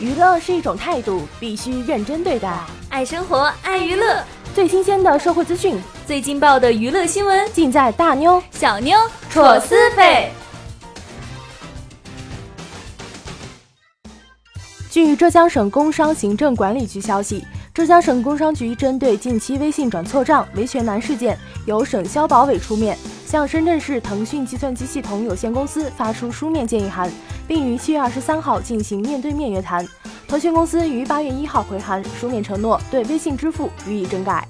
[0.00, 2.52] 娱乐是一种态度，必须认真对待。
[2.88, 8.42] 爱生活，爱娱乐，最新鲜的社会资讯，最劲爆的娱乐新闻，尽在大妞。
[8.50, 8.98] 小妞
[9.30, 10.32] 戳私费。
[14.90, 22.98] 据浙江省工商行政管理局消息，浙江省工商局针对近期微信转错账、维权难事件，由省消保委出面，
[23.34, 27.10] 向深圳市腾讯计算机系统有限公司发出书面建议函，
[27.48, 29.84] 并于七月二十三号进行面对面约谈。
[30.28, 34.46] 腾讯公司于八月一号回函，书面承诺对微信支付予以整改。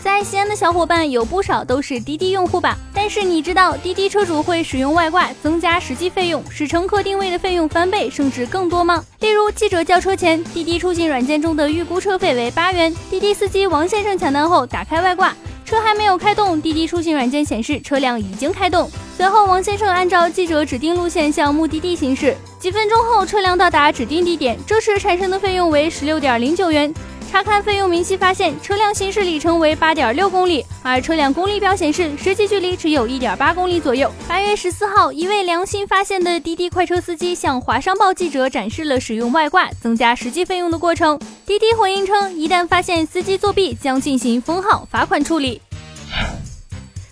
[0.00, 2.78] 在西安的小伙伴有不少都是滴滴用户吧？
[2.94, 9.04] 但是你知道滴滴车主会使用外挂增加实际费用，使乘客定位的费用翻倍甚至更多吗？
[9.18, 15.34] 例如记者叫车前，滴滴出行软件中的预估车费为八元，滴滴司机王先生抢单后打开外挂，
[15.70, 18.90] 车还没有开动，滴滴出行软件显示车辆已经开动。
[19.16, 26.92] 随后王先生按照记者指定路线向目的地行驶，几分钟后车辆到达指定地点，这时产生的费用为十六点零九元。
[27.30, 34.10] 查看费用明细，发现车辆行驶里程为八点六公里，而车辆公里表显示实际距离只有一点八公里左右。
[34.26, 41.16] 八月十四号，一位良心发现的滴滴快车司机向华商报记者展示了使用外挂增加实际费用的过程。
[41.46, 45.62] 滴滴回应称，一旦发现司机作弊，将进行封号、罚款处理。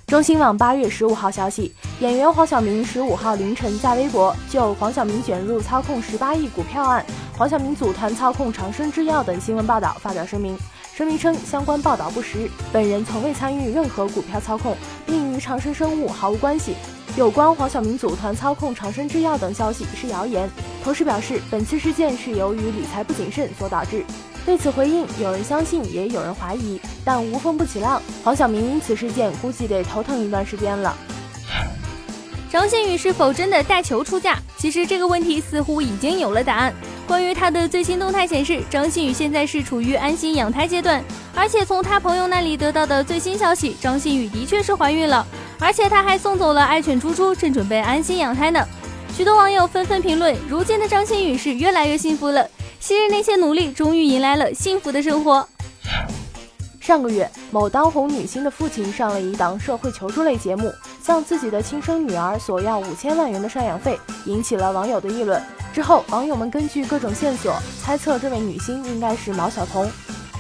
[0.09, 7.07] 中新网八月十五号消息，演员黄晓明十五号凌晨在微博就黄晓明卷入操控十八亿股票案、
[7.39, 10.59] 黄晓明组团操控长生制药等新闻报道发表声明。
[10.93, 16.75] 声明称，相关报道不实，本人从未参与任何股票操控，并与长生生物毫无关系。
[17.17, 20.51] 有关黄晓明组团操控长生制药等消息是谣言。
[20.83, 24.05] 同时表示，本次事件是由于理财不谨慎所导致。
[24.45, 28.03] 对此回应，有人相信，也有人怀疑，但无风不起浪。
[28.25, 30.93] 黄晓明因此事件估计得头疼一段时间了。
[32.51, 34.37] 张馨予是否真的带球出嫁？
[34.57, 36.75] 其实这个问题似乎已经有了答案。
[37.09, 41.03] 关于她的最新动态显示，张馨予现在是处于安心养胎阶段，
[41.35, 45.27] 而且从她朋友那里得到的最新消息，张馨予的确是怀孕了，
[45.59, 48.63] 而且她还送走了爱犬猪猪，正准备安心养胎呢。
[49.17, 52.47] 许多网友纷纷评论，如今的张馨予是越来越幸福了。
[52.79, 55.49] 昔日那些努力，终于迎来了幸福的生活。
[56.79, 60.71] 上个月，某当红女星的父亲上了一档社会求助类节目，
[61.03, 65.43] 向自己的亲生女儿索要五千万元的赡养费，引起了网友的议论。
[65.79, 69.89] 之后，网友们根据各种线索猜测，这位女星应该是毛晓彤。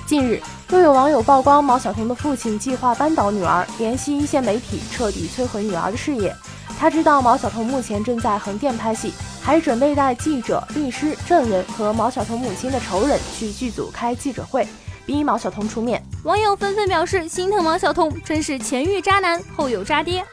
[0.04, 6.34] 近日，又有网友曝光毛晓彤的父亲计划扳倒女儿，联系一线媒体，彻底摧毁女儿的事业。
[6.76, 9.12] 他知道毛晓彤目前正在横店拍戏。
[9.40, 14.66] 还准备带记者、律师、证人和毛晓彤母亲的仇人去剧组开记者会，
[15.06, 16.02] 逼毛晓彤出面。
[16.24, 20.24] 网友纷纷表示心疼毛晓彤，真是前遇渣男，后有渣爹。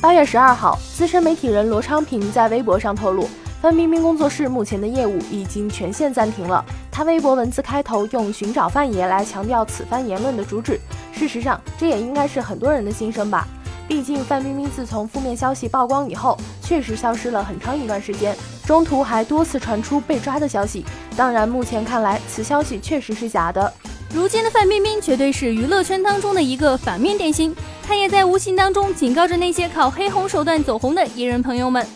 [0.00, 3.30] 八月十二号，资深媒体人罗昌平在微博上透露，
[3.62, 6.64] 范冰冰工作室目前的业务已经全线暂停了。
[6.90, 10.80] 他微博文字开头用“寻找范爷”来强调此番言论的主旨，
[11.12, 13.46] 事实上，这也应该是很多人的心声吧。
[13.86, 18.36] 毕竟范冰冰自从负面消息曝光以后，确实消失了很长一段时间，
[18.66, 20.84] 中途还多次传出被抓的消息。
[21.16, 23.72] 当然，目前看来此消息确实是假的。
[24.12, 27.54] 如今的范冰冰绝对是娱乐圈当中的一个反面典型，
[27.86, 31.86] 她也在无形当中警告着那些靠黑红手段走红的艺人朋友们。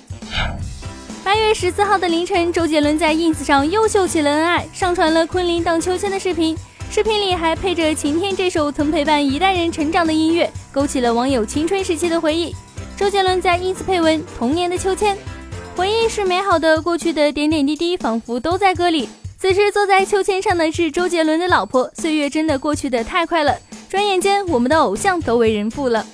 [1.27, 6.57] 八月十四号的凌晨，周杰伦在 ins 上又秀起了恩爱，上传了昆凌荡秋千的视频。
[6.89, 12.55] 视频里还配着《晴天》这首曾陪伴一代人成长的音乐，勾起了网友青春时期的回忆。
[12.97, 15.19] 周杰伦在 ins 配文：“童年的秋千，
[15.75, 21.91] 回忆是美好的，过去的点点滴滴仿佛都在歌里。”此时坐在秋千上的是周杰伦的老婆。
[21.95, 26.07] 岁月真的过去的太快了，转眼间我们的偶像都为人父了。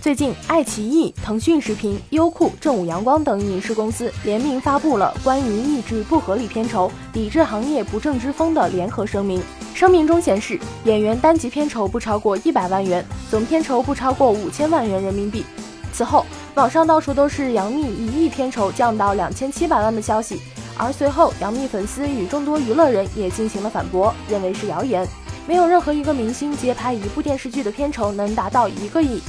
[0.00, 9.42] 最近，爱奇艺、腾讯视频、优酷、正午阳光等影视公司联名发布了关于抑制不合理片酬、抵制行业不正之风的联合声明。
[9.74, 15.44] 声明中显示，演员单集片酬不超过一百万元，总片酬不超过五千万元人民币。
[15.92, 20.40] 此后，网上到处都是杨幂一亿片酬降到两千七百万的消息，
[20.76, 25.06] 而随后杨幂粉丝与众多娱乐人也进行了反驳，认为是谣言。
[25.44, 29.20] 没有任何一个明星接拍一部电视剧的片酬能达到一个亿。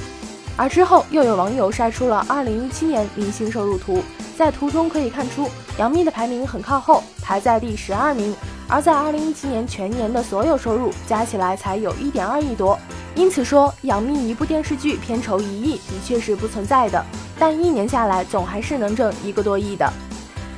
[0.59, 4.03] 而之后又有网友晒出了2017年明星收入图，
[4.37, 8.35] 在图中可以看出杨幂的排名很靠后，排在第十二名。
[8.67, 12.77] 而在2017年全年的所有收入加起来才有一点二亿多，
[13.15, 17.03] 因此说杨幂一部电视剧片酬一亿的确是不存在的，
[17.39, 19.89] 但一年下来总还是能挣一个多亿的。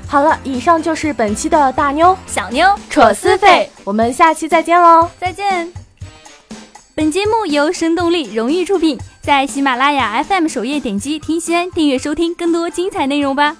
[0.07, 5.80] 好了，以上就是本期的大妞小妞扯私费，我们下期再见喽，再见。
[6.93, 8.97] 本节目由生动力荣誉出品。
[9.21, 13.55] 在喜马拉雅 FM 首页点击“听西安”，订阅收听更多精彩内容吧。